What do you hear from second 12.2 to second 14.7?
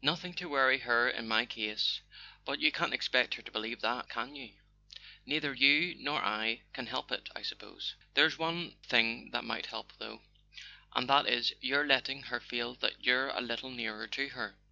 her feel that you're a little nearer to her.